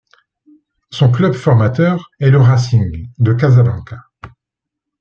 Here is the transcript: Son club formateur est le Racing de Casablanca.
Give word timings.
Son 0.89 1.11
club 1.11 1.33
formateur 1.33 2.09
est 2.19 2.31
le 2.31 2.39
Racing 2.41 3.11
de 3.19 3.33
Casablanca. 3.33 4.03